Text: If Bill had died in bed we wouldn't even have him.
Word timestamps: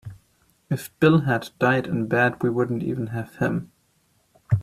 If 0.67 0.89
Bill 0.99 1.21
had 1.25 1.51
died 1.59 1.85
in 1.85 2.07
bed 2.07 2.41
we 2.41 2.49
wouldn't 2.49 2.81
even 2.81 3.05
have 3.07 3.35
him. 3.35 3.71